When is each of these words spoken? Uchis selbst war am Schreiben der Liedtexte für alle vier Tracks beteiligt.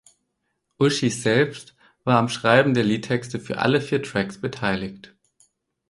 Uchis 0.79 1.21
selbst 1.21 1.75
war 2.05 2.17
am 2.17 2.27
Schreiben 2.27 2.73
der 2.73 2.83
Liedtexte 2.83 3.39
für 3.39 3.59
alle 3.59 3.79
vier 3.81 4.01
Tracks 4.01 4.41
beteiligt. 4.41 5.13